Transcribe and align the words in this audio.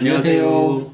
안녕하세요. 0.00 0.90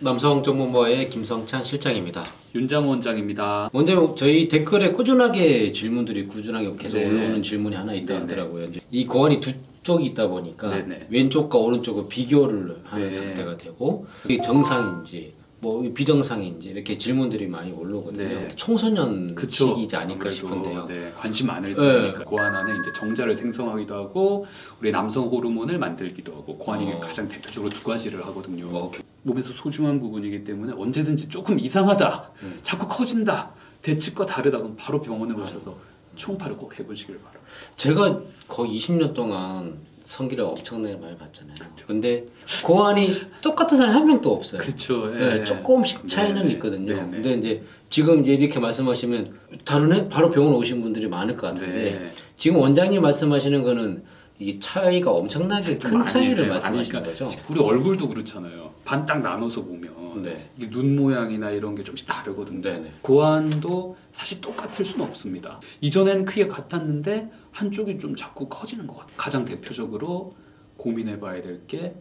남성 0.00 0.42
전문가의 0.42 1.08
김성찬 1.08 1.62
실장입니다. 1.62 2.24
윤장 2.52 2.88
원장입니다. 2.88 3.70
먼저 3.72 4.12
저희 4.16 4.48
댓글에 4.48 4.90
꾸준하게 4.90 5.70
질문들이 5.70 6.26
꾸준하게 6.26 6.74
계속 6.76 6.98
네. 6.98 7.06
올라오는 7.08 7.44
질문이 7.44 7.76
하나 7.76 7.94
있다 7.94 8.06
네네. 8.14 8.20
하더라고요. 8.22 8.64
이제 8.64 8.80
이 8.90 9.06
고환이 9.06 9.40
두 9.40 9.52
쪽이 9.84 10.06
있다 10.06 10.26
보니까 10.26 10.68
네네. 10.68 11.06
왼쪽과 11.10 11.58
오른쪽을 11.58 12.08
비교를 12.08 12.78
하는 12.82 13.06
네. 13.08 13.14
상태가 13.14 13.56
되고 13.56 14.04
이게 14.24 14.40
정상인지 14.42 15.32
뭐 15.60 15.82
비정상인지 15.92 16.68
이렇게 16.68 16.96
질문들이 16.96 17.46
많이 17.46 17.70
올라오거든요. 17.70 18.28
네. 18.28 18.48
청소년 18.56 19.34
그쵸. 19.34 19.68
시기이지 19.68 19.94
않을까 19.94 20.28
아무래도, 20.28 20.34
싶은데요. 20.34 20.86
네, 20.86 21.12
관심 21.14 21.48
많을 21.48 21.74
네. 21.74 22.02
때니까 22.02 22.24
고환 22.24 22.54
안에 22.54 22.72
이제 22.80 22.92
정자를 22.98 23.36
생성하기도 23.36 23.94
하고 23.94 24.46
우리 24.80 24.90
남성 24.90 25.28
호르몬을 25.28 25.78
만들기도 25.78 26.32
하고 26.32 26.56
고환이 26.56 26.90
어. 26.94 27.00
가장 27.00 27.28
대표적으로 27.28 27.70
두 27.70 27.82
가지를 27.82 28.26
하거든요. 28.28 28.68
어, 28.74 28.90
몸에서 29.22 29.52
소중한 29.52 30.00
부분이기 30.00 30.44
때문에 30.44 30.72
언제든지 30.72 31.28
조금 31.28 31.58
이상하다, 31.58 32.30
음. 32.42 32.58
자꾸 32.62 32.88
커진다, 32.88 33.50
대치과 33.82 34.24
다르다 34.24 34.58
그럼 34.58 34.76
바로 34.78 35.02
병원에 35.02 35.34
오셔서 35.34 35.76
총파를 36.16 36.56
꼭 36.56 36.78
해보시길 36.78 37.18
바랍니다. 37.18 37.40
제가 37.76 38.20
거의 38.48 38.78
20년 38.78 39.12
동안 39.12 39.78
성기를 40.10 40.44
엄청나게 40.44 40.96
많이 40.96 41.16
봤잖아요. 41.16 41.54
근데 41.86 42.24
고환이 42.64 43.12
똑같은 43.40 43.76
사람이 43.76 43.96
한 43.96 44.06
명도 44.08 44.32
없어요. 44.34 44.60
그렇죠. 44.60 45.06
네, 45.06 45.44
조금씩 45.44 46.08
차이는 46.08 46.42
네네. 46.42 46.54
있거든요. 46.54 46.96
네네. 46.96 47.10
근데 47.10 47.32
이제 47.34 47.62
지금 47.90 48.20
이제 48.22 48.32
이렇게 48.34 48.58
말씀하시면 48.58 49.38
다르네? 49.64 50.08
바로 50.08 50.30
병원 50.32 50.54
오신 50.54 50.82
분들이 50.82 51.06
많을 51.06 51.36
것 51.36 51.46
같은데 51.46 51.72
네. 51.72 52.10
지금 52.36 52.58
원장님 52.58 53.00
말씀하시는 53.00 53.62
거는 53.62 54.02
이게 54.40 54.58
차이가 54.58 55.10
엄청나게 55.12 55.78
좀큰 55.78 56.06
차이를 56.06 56.44
네, 56.44 56.48
말씀하시는 56.48 57.02
거죠? 57.04 57.28
우리 57.50 57.60
얼굴도 57.60 58.08
그렇잖아요. 58.08 58.70
반 58.86 59.04
딱 59.04 59.20
나눠서 59.20 59.62
보면 59.62 60.22
네. 60.22 60.50
눈 60.70 60.96
모양이나 60.96 61.50
이런 61.50 61.74
게 61.74 61.84
좀씩 61.84 62.06
다르거든요. 62.08 62.62
네네. 62.62 62.92
고환도 63.02 63.96
사실 64.12 64.40
똑같을 64.40 64.84
수는 64.84 65.04
없습니다. 65.06 65.60
이전에는 65.82 66.24
크게 66.24 66.46
같았는데 66.48 67.30
한쪽이 67.52 67.98
좀 67.98 68.16
자꾸 68.16 68.48
커지는 68.48 68.86
것 68.86 68.96
같아요. 68.96 69.14
가장 69.18 69.44
대표적으로 69.44 70.34
고민해봐야 70.78 71.42
될게 71.42 71.94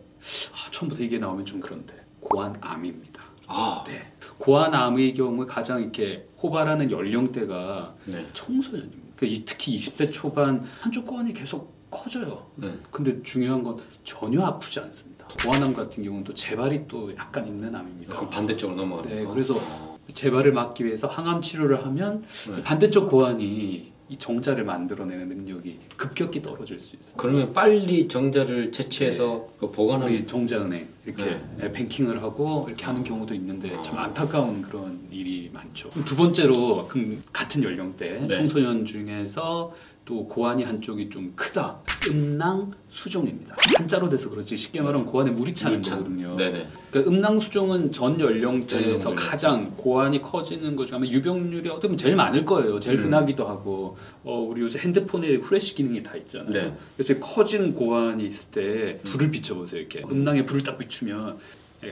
아, 0.53 0.71
처음부터 0.71 1.03
이게 1.03 1.19
나오면 1.19 1.45
좀 1.45 1.59
그런데 1.59 1.93
고환암입니다. 2.21 3.21
아, 3.47 3.83
네. 3.85 4.13
고환암의 4.37 5.13
경우 5.15 5.45
가장 5.45 5.81
이렇게 5.81 6.25
호발하는 6.41 6.89
연령대가 6.89 7.95
네. 8.05 8.25
청소년입니다. 8.31 8.97
그러니까 9.17 9.25
이- 9.41 9.43
특히 9.45 9.75
20대 9.75 10.09
초반 10.13 10.63
한쪽 10.79 11.05
고환이 11.05 11.33
계속 11.33 11.77
커져요. 11.91 12.45
네. 12.55 12.73
근데 12.91 13.21
중요한 13.23 13.63
건 13.63 13.79
전혀 14.03 14.41
아프지 14.41 14.79
않습니다. 14.79 15.27
고환암 15.43 15.73
같은 15.73 16.03
경우는 16.03 16.23
또 16.23 16.33
재발이 16.33 16.87
또 16.87 17.15
약간 17.15 17.47
있는 17.47 17.73
암입니다. 17.75 18.15
그럼 18.15 18.29
반대쪽으로 18.29 18.77
넘어가는 18.77 19.15
네, 19.15 19.23
거. 19.23 19.33
그래서 19.33 19.55
어, 19.55 19.97
재발을 20.13 20.53
막기 20.53 20.85
위해서 20.85 21.07
항암 21.07 21.41
치료를 21.41 21.85
하면 21.85 22.23
네. 22.47 22.63
반대쪽 22.63 23.09
고환이 23.09 23.91
이 24.11 24.17
정자를 24.17 24.63
만들어내는 24.63 25.29
능력이 25.29 25.77
급격히 25.95 26.41
떨어질 26.41 26.79
수 26.79 26.95
있어요. 26.95 27.13
그러면 27.15 27.53
빨리 27.53 28.07
정자를 28.07 28.71
채취해서 28.71 29.47
그 29.59 29.69
보관하는 29.69 30.25
정자은행 30.25 30.87
이렇게 31.05 31.39
네, 31.57 31.71
뱅킹을 31.71 32.23
하고 32.23 32.65
이렇게 32.67 32.85
하는 32.85 33.03
경우도 33.03 33.35
있는데 33.35 33.79
참 33.81 33.99
안타까운 33.99 34.63
그런 34.63 34.99
일이 35.11 35.51
많죠. 35.53 35.91
두 36.05 36.15
번째로 36.15 36.87
그 36.87 37.21
같은 37.31 37.63
연령대 37.63 38.21
네. 38.21 38.27
청소년 38.27 38.83
중에서 38.83 39.75
또 40.09 40.25
고환이 40.27 40.63
한쪽이 40.63 41.07
좀 41.11 41.31
크다. 41.35 41.77
음낭 42.09 42.71
수종입니다. 42.87 43.55
한자로 43.77 44.09
돼서 44.09 44.27
그렇지 44.27 44.57
쉽게 44.57 44.81
말하면 44.81 45.05
고환에 45.05 45.29
물이 45.29 45.53
차는 45.53 45.75
물찬. 45.77 45.97
거거든요. 45.99 46.35
네네. 46.35 46.67
그러니까 46.89 47.11
음낭 47.11 47.39
수종은 47.39 47.91
전전 47.91 48.27
연령대에서 48.27 49.11
연령대. 49.11 49.15
가장 49.15 49.71
고환이 49.77 50.19
커지는 50.19 50.75
것 50.75 50.87
중에 50.87 50.95
아마 50.95 51.05
유병률이 51.05 51.69
어떻게 51.69 51.89
보면 51.89 51.97
제일 51.97 52.15
많을 52.15 52.43
거예요. 52.43 52.79
제일 52.79 52.97
음. 52.97 53.05
흔하기도 53.05 53.45
하고 53.45 53.97
어, 54.23 54.39
우리 54.39 54.61
요새 54.61 54.79
핸드폰에 54.79 55.35
후레쉬 55.35 55.75
기능이 55.75 56.01
다 56.01 56.15
있잖아요. 56.15 56.51
네. 56.51 56.73
그래서 56.97 57.13
이 57.13 57.19
커진 57.19 57.75
고환이 57.75 58.25
있을 58.25 58.45
때 58.49 58.99
불을 59.03 59.29
비춰보세요. 59.29 59.79
이렇게 59.79 60.01
음낭에 60.09 60.43
불을 60.43 60.63
딱 60.63 60.79
비추면 60.79 61.37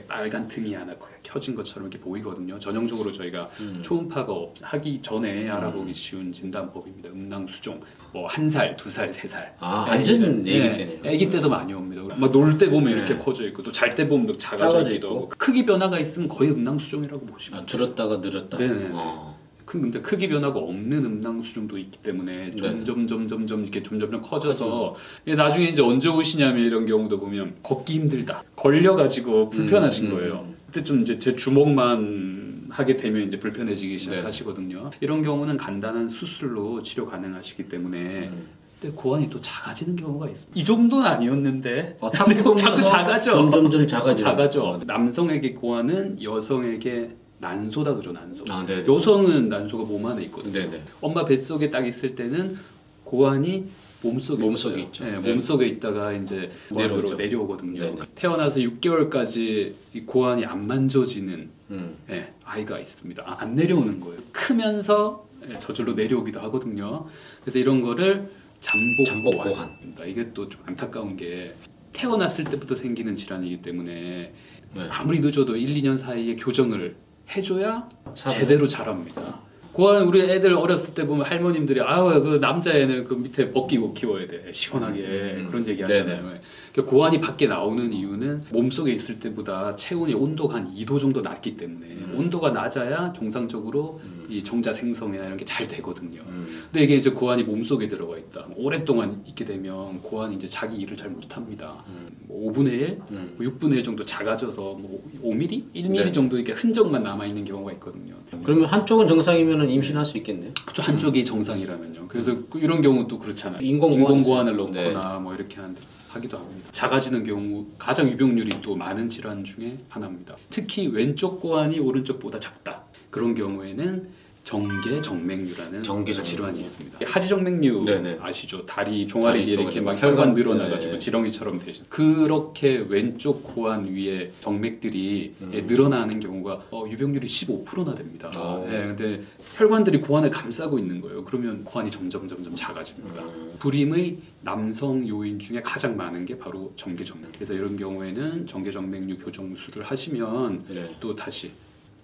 빨간 0.07 0.47
등이 0.47 0.73
하나 0.73 0.93
켜진 1.23 1.55
것처럼 1.55 1.87
이렇게 1.87 2.03
보이거든요. 2.03 2.59
전형적으로 2.59 3.11
저희가 3.11 3.49
음. 3.61 3.79
초음파가 3.81 4.31
없- 4.33 4.55
하기 4.61 5.01
전에 5.01 5.49
알아보기 5.49 5.93
쉬운 5.93 6.31
진단법입니다. 6.31 7.09
음낭 7.09 7.47
수종 7.47 7.79
뭐 8.13 8.27
한 8.27 8.49
살, 8.49 8.75
두 8.75 8.89
살, 8.89 9.09
세 9.11 9.27
살. 9.27 9.55
아, 9.59 9.85
완전 9.87 10.43
네, 10.43 10.57
애기 10.57 10.73
때네요. 10.77 10.99
애기 11.05 11.29
때도 11.29 11.49
많이 11.49 11.73
옵니다. 11.73 12.01
막 12.17 12.31
놀 12.33 12.57
때 12.57 12.69
보면 12.69 12.91
이렇게 12.91 13.13
네. 13.13 13.19
커져 13.19 13.45
있고 13.47 13.63
또 13.63 13.71
잘 13.71 13.95
때 13.95 14.07
보면 14.07 14.27
또 14.27 14.33
작아져 14.37 14.69
작아져 14.71 14.89
있기도 14.89 15.07
있고. 15.07 15.15
하고 15.17 15.29
크기 15.37 15.65
변화가 15.65 15.99
있으면 15.99 16.27
거의 16.27 16.51
음낭 16.51 16.79
수종이라고 16.79 17.25
보시면 17.25 17.61
아. 17.61 17.65
줄었다가 17.65 18.17
늘었다. 18.17 18.57
네네. 18.57 18.89
어. 18.91 19.36
큰 19.67 19.81
근데 19.81 20.00
크기 20.01 20.29
변화가 20.29 20.57
없는 20.57 21.03
음낭 21.05 21.44
수종도 21.44 21.78
있기 21.78 22.00
때문에 22.01 22.51
네. 22.51 22.55
점점 22.55 23.05
점점 23.05 23.45
점 23.45 23.63
이렇게 23.63 23.83
점점 23.83 24.22
커져서 24.22 24.95
이게 25.25 25.35
나중에 25.35 25.66
이제 25.67 25.81
언제 25.81 26.07
오시냐면 26.07 26.66
이런 26.66 26.85
경우도 26.85 27.19
보면 27.19 27.55
걷기 27.61 27.94
힘들다 27.94 28.44
걸려 28.55 28.95
가지고 28.95 29.50
불편하신 29.50 30.05
음, 30.05 30.11
음, 30.11 30.16
거예요. 30.16 30.45
음. 30.47 30.55
그때 30.67 30.83
좀 30.83 31.01
이제 31.01 31.19
제 31.19 31.35
주먹만 31.35 32.67
하게 32.69 32.95
되면 32.95 33.28
이제 33.28 33.38
불편해지기 33.39 33.91
네. 33.91 33.97
시작하시거든요. 33.97 34.91
이런 35.01 35.22
경우는 35.22 35.57
간단한 35.57 36.07
수술로 36.07 36.81
치료 36.81 37.05
가능하시기 37.05 37.67
때문에 37.67 38.29
음. 38.31 38.47
근데 38.79 38.95
고환이 38.95 39.29
또 39.29 39.41
작아지는 39.41 39.97
경우가 39.97 40.29
있습니다. 40.29 40.57
이 40.57 40.63
정도는 40.63 41.05
아니었는데 41.05 41.97
어, 41.99 42.09
자꾸 42.16 42.55
작아져. 42.55 43.31
점점점 43.31 43.84
작아져. 43.88 44.23
작아져. 44.23 44.79
남성에게 44.85 45.55
고환은 45.55 46.23
여성에게 46.23 47.17
난소다 47.39 47.93
그죠 47.95 48.11
난소. 48.11 48.45
아, 48.49 48.65
네. 48.65 48.83
여성은 48.87 49.47
난소가 49.49 49.83
몸 49.83 50.05
안에 50.05 50.23
있거든요. 50.25 50.53
네네. 50.53 50.83
엄마 51.01 51.23
뱃속에 51.25 51.69
딱 51.69 51.85
있을 51.87 52.15
때는 52.15 52.57
고환이 53.03 53.65
몸속에 54.01 54.43
몸속에. 54.43 54.81
있죠. 54.83 55.03
네, 55.05 55.19
네. 55.19 55.31
몸속에 55.31 55.67
있다가 55.67 56.13
이제 56.13 56.51
내려오죠. 56.71 57.15
내려오거든요. 57.15 57.79
네네. 57.79 57.97
태어나서 58.15 58.59
6개월까지 58.59 59.73
이 59.93 60.01
고환이 60.01 60.45
안 60.45 60.65
만져지는 60.67 61.49
음. 61.71 61.95
예, 62.09 62.31
아이가 62.43 62.79
있습니다. 62.79 63.23
아, 63.25 63.37
안 63.39 63.55
내려오는 63.55 63.99
거예요. 63.99 64.17
크면서 64.31 65.27
예, 65.49 65.57
저절로 65.59 65.93
내려오기도 65.93 66.39
하거든요. 66.41 67.05
그래서 67.41 67.59
이런 67.59 67.81
거를 67.81 68.29
잠복, 68.59 69.05
잠복 69.05 69.31
고환. 69.43 69.53
고환. 69.53 70.09
이게 70.09 70.31
또 70.33 70.47
좀 70.49 70.61
안타까운 70.65 71.15
게 71.17 71.53
태어났을 71.93 72.45
때부터 72.45 72.75
생기는 72.75 73.15
질환이기 73.15 73.61
때문에 73.61 74.33
네. 74.75 74.83
아무리 74.89 75.19
늦어도 75.19 75.55
1, 75.55 75.81
2년 75.81 75.97
사이에 75.97 76.35
교정을 76.35 76.95
해줘야. 77.35 77.88
제대로 78.15 78.65
자랍니다. 78.67 79.39
고환 79.73 80.03
우리 80.07 80.21
애들 80.21 80.55
어렸을 80.55 80.95
때 80.95 81.05
보면 81.05 81.27
할머님들이 81.27 81.81
아우 81.81 82.19
그 82.23 82.39
남자애는 82.41 83.03
그 83.03 83.13
밑에 83.13 83.51
벗기고 83.51 83.93
키워야 83.93 84.25
돼 84.25 84.51
시원하게 84.51 85.01
음, 85.37 85.47
그런 85.51 85.67
얘기. 85.67 85.83
하잖아요. 85.83 86.23
그러니까 86.71 86.91
고환이 86.91 87.21
밖에 87.21 87.45
나오는 87.45 87.93
이유는 87.93 88.45
몸 88.49 88.71
속에 88.71 88.91
있을 88.93 89.19
때보다 89.19 89.75
체온의 89.75 90.16
온도가 90.16 90.55
한 90.55 90.73
2도 90.73 90.99
정도 90.99 91.21
낮기 91.21 91.57
때문에 91.57 91.85
음. 91.85 92.16
온도가 92.17 92.49
낮아야 92.49 93.13
정상적으로 93.13 93.99
음. 94.03 94.16
이 94.29 94.43
정자 94.43 94.73
생성이나 94.73 95.25
이런 95.25 95.38
게 95.38 95.45
잘 95.47 95.65
되거든요. 95.67 96.19
음. 96.27 96.45
근데 96.71 96.83
이게 96.83 96.95
이제 96.97 97.09
고환이 97.09 97.43
몸 97.43 97.63
속에 97.63 97.88
들어가 97.88 98.17
있다. 98.17 98.47
오랫동안 98.57 99.23
있게 99.25 99.45
되면 99.45 100.01
고환이 100.01 100.35
이제 100.35 100.45
자기 100.45 100.75
일을 100.77 100.97
잘 100.97 101.09
못합니다. 101.09 101.83
음. 101.88 102.09
뭐 102.27 102.51
5분의 102.51 102.67
1, 102.67 102.99
음. 103.11 103.33
뭐 103.37 103.47
6분의 103.47 103.77
1 103.77 103.83
정도 103.83 104.03
작아져서 104.03 104.61
뭐 104.73 105.03
5mm, 105.23 105.73
1mm 105.73 105.89
네. 105.89 106.11
정도 106.11 106.35
이렇게 106.37 106.51
흔적만 106.51 107.01
남아 107.01 107.25
있는 107.27 107.45
경우가 107.45 107.71
있거든요. 107.73 108.16
그러면 108.43 108.66
한쪽은 108.66 109.07
정상이면 109.07 109.69
임신할 109.69 110.03
수 110.05 110.17
있겠네요. 110.17 110.51
그쵸 110.66 110.81
한쪽이 110.81 111.23
정상이라면요. 111.23 112.07
그래서 112.09 112.35
그 112.49 112.59
이런 112.59 112.81
경우 112.81 113.07
또 113.07 113.17
그렇잖아요. 113.17 113.61
인공고환 113.61 114.02
인공 114.02 114.22
고환을 114.23 114.57
네. 114.72 114.91
넣거나 114.91 115.19
뭐 115.19 115.34
이렇게 115.34 115.55
하는데 115.55 115.79
하기도 116.09 116.37
합니다. 116.37 116.69
작아지는 116.72 117.23
경우 117.23 117.66
가장 117.78 118.09
유병률이 118.09 118.61
또 118.61 118.75
많은 118.75 119.07
질환 119.09 119.43
중에 119.43 119.78
하나입니다. 119.90 120.35
특히 120.49 120.87
왼쪽 120.87 121.40
고환이 121.40 121.79
오른쪽보다 121.79 122.40
작다. 122.40 122.84
그런 123.17 123.34
경우에는 123.34 124.08
정계 124.43 125.02
정맥류라는 125.02 125.84
정계 125.84 126.14
정맥류. 126.14 126.23
질환이 126.23 126.59
있습니다. 126.61 126.99
하지정맥류 127.03 127.84
네네. 127.84 128.19
아시죠? 128.22 128.66
다리 128.66 129.05
종아리 129.05 129.41
다리 129.41 129.52
이렇게 129.52 129.81
막 129.81 130.02
혈관. 130.02 130.35
늘어나가지고 130.35 130.93
네. 130.93 130.99
지렁이처럼 130.99 131.59
되신 131.59 131.84
그렇게 131.90 132.85
왼쪽 132.87 133.43
고환 133.43 133.85
위에 133.85 134.31
정맥들이 134.40 135.34
음. 135.41 135.52
예, 135.53 135.61
늘어나는 135.61 136.22
경우가 136.22 136.61
어, 136.72 136.85
유병률이 136.87 137.28
15%나 137.28 137.96
됩니다. 137.96 138.29
오. 138.40 138.66
예, 138.72 138.93
근데 138.96 139.22
혈관들이 139.58 139.99
고환을 139.99 140.29
감싸고 140.29 140.79
있는 140.79 141.02
거예요. 141.02 141.25
그러면 141.25 141.64
고환이 141.66 141.91
점점 141.91 142.28
점점 142.29 142.55
작아집니다. 142.55 143.22
음. 143.23 143.53
불임의 143.59 144.17
남성 144.43 145.05
요인 145.09 145.40
중에 145.40 145.59
가장 145.61 145.97
많은 145.97 146.23
게 146.25 146.37
바로 146.37 146.72
정계정맥. 146.78 147.31
그래서 147.34 147.52
이런 147.53 147.75
경우에는 147.75 148.46
정계정맥류 148.47 149.17
교정술을 149.17 149.84
하시면 149.84 150.64
네. 150.69 150.96
또 151.02 151.14
다시 151.16 151.52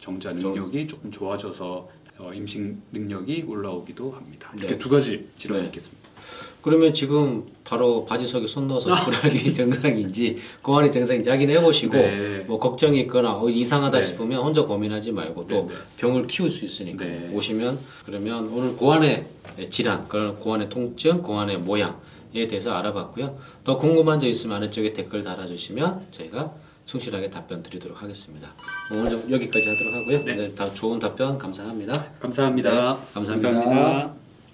정자 0.04 0.34
능력이 0.34 0.86
조금 0.86 1.10
좋아져서 1.10 1.90
어, 2.20 2.32
임신 2.34 2.82
능력이 2.92 3.46
올라오기도 3.48 4.12
합니다. 4.12 4.52
이렇게 4.58 4.74
네. 4.74 4.80
두 4.80 4.90
가지 4.90 5.30
질환이 5.38 5.62
네. 5.62 5.68
있겠습니다. 5.68 6.10
그러면 6.62 6.94
지금 6.94 7.46
바로 7.64 8.04
바지속에 8.04 8.46
손 8.48 8.68
넣어서 8.68 8.94
불알이 9.04 9.54
정상인지 9.54 10.40
고환이 10.62 10.92
정상인지 10.92 11.30
확인해 11.30 11.60
보시고 11.62 11.94
네. 11.94 12.40
뭐 12.46 12.60
걱정이 12.60 13.00
있거나 13.02 13.38
어, 13.38 13.48
이상하다 13.48 14.00
네. 14.00 14.06
싶으면 14.06 14.44
혼자 14.44 14.64
고민하지 14.64 15.14
말고 15.14 15.48
또 15.48 15.68
네, 15.68 15.74
네. 15.74 15.74
병을 15.98 16.28
키울 16.28 16.50
수 16.50 16.66
있으니까 16.66 17.06
네. 17.06 17.32
오시면 17.34 17.80
그러면 18.06 18.50
오늘 18.50 18.76
고환의 18.76 19.26
질환, 19.70 20.10
그런 20.10 20.36
고환의 20.36 20.68
통증, 20.68 21.22
고환의 21.22 21.60
모양에 21.60 22.48
대해서 22.50 22.74
알아봤고요. 22.74 23.38
더 23.64 23.78
궁금한 23.78 24.20
점 24.20 24.30
있으면 24.30 24.58
아래쪽에 24.58 24.92
댓글 24.92 25.24
달아주시면 25.24 26.08
저희가 26.12 26.54
충실하게 26.86 27.30
답변 27.30 27.64
드리도록 27.64 28.02
하겠습니다. 28.02 28.54
오늘 28.92 29.10
좀 29.10 29.32
여기까지 29.32 29.70
하도록 29.70 29.94
하고요. 29.94 30.20
네. 30.24 30.36
네, 30.36 30.56
다 30.56 30.72
좋은 30.74 31.00
답변 31.00 31.38
감사합니다. 31.38 32.12
감사합니다. 32.20 32.72
네, 32.72 33.00
감사합니다. 33.14 33.52
감사합니다. 33.54 34.23